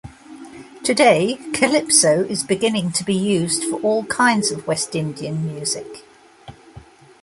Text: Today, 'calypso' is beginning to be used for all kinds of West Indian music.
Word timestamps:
Today, 0.81 1.35
'calypso' 1.51 2.23
is 2.23 2.43
beginning 2.43 2.91
to 2.93 3.03
be 3.03 3.13
used 3.13 3.63
for 3.65 3.79
all 3.81 4.03
kinds 4.05 4.49
of 4.49 4.65
West 4.65 4.95
Indian 4.95 5.45
music. 5.53 6.03